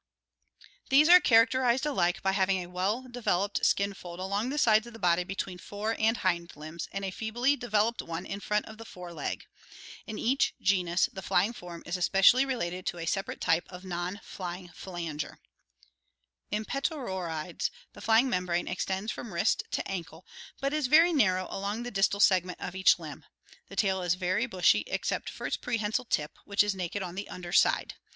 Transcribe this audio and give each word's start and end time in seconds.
These 0.89 1.09
are 1.09 1.19
characterized 1.21 1.85
alike 1.85 2.23
by 2.23 2.31
having 2.31 2.57
a 2.57 2.69
well 2.71 3.05
developed 3.07 3.63
skin 3.63 3.93
fold 3.93 4.19
along 4.19 4.49
the 4.49 4.57
sides 4.57 4.87
of 4.87 4.93
the 4.93 4.97
body 4.97 5.23
between 5.23 5.59
fore 5.59 5.95
and 5.99 6.17
hind 6.17 6.53
limbs, 6.55 6.89
and 6.91 7.05
a 7.05 7.11
feebly 7.11 7.55
developed 7.55 8.01
one 8.01 8.25
in 8.25 8.39
front 8.39 8.65
of 8.65 8.79
the 8.79 8.83
fore 8.85 9.13
leg. 9.13 9.45
In 10.07 10.17
each 10.17 10.55
genus 10.59 11.07
the 11.13 11.21
VOLANT 11.21 11.49
ADAPTATION 11.49 11.53
363 11.53 11.53
flying 11.53 11.53
form 11.53 11.83
is 11.85 11.97
especially 11.97 12.45
related 12.47 12.85
to 12.87 12.97
a 12.97 13.05
separate 13.05 13.39
type 13.41 13.67
of 13.71 13.85
non 13.85 14.19
flying 14.23 14.69
phalanger. 14.73 15.37
In 16.49 16.65
Petauroides 16.65 17.69
the 17.93 18.01
flying 18.01 18.27
membrane 18.27 18.67
extends 18.67 19.11
from 19.11 19.31
wrist 19.31 19.61
to 19.69 19.87
ankle, 19.87 20.25
but 20.59 20.73
is 20.73 20.87
very 20.87 21.13
narrow 21.13 21.45
along 21.51 21.83
the 21.83 21.91
distal 21.91 22.19
segment 22.19 22.59
of 22.59 22.73
each 22.75 22.97
limb. 22.97 23.23
The 23.67 23.75
tail 23.75 24.01
is 24.01 24.15
very 24.15 24.47
bushy 24.47 24.83
except 24.87 25.29
for 25.29 25.45
its 25.45 25.57
prehensile 25.57 26.05
tip, 26.05 26.39
which 26.45 26.63
is 26.63 26.73
naked 26.73 27.03
on 27.03 27.13
the 27.13 27.29
under 27.29 27.51
side. 27.53 27.93